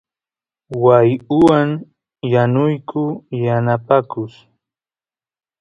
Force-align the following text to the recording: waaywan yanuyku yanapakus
waaywan 0.83 1.69
yanuyku 2.33 3.03
yanapakus 3.43 4.33